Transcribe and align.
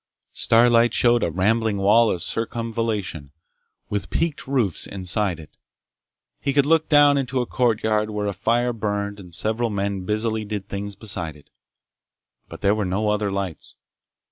Starlight 0.33 0.95
showed 0.95 1.21
a 1.21 1.29
rambling 1.29 1.77
wall 1.77 2.09
of 2.09 2.23
circumvallation, 2.23 3.29
with 3.87 4.09
peaked 4.09 4.47
roofs 4.47 4.87
inside 4.87 5.39
it. 5.39 5.55
He 6.39 6.53
could 6.53 6.65
look 6.65 6.89
down 6.89 7.19
into 7.19 7.39
a 7.39 7.45
courtyard 7.45 8.09
where 8.09 8.25
a 8.25 8.33
fire 8.33 8.73
burned 8.73 9.19
and 9.19 9.31
several 9.31 9.69
men 9.69 10.03
busily 10.05 10.43
did 10.43 10.67
things 10.67 10.95
beside 10.95 11.35
it. 11.35 11.51
But 12.49 12.61
there 12.61 12.73
were 12.73 12.83
no 12.83 13.09
other 13.09 13.29
lights. 13.29 13.75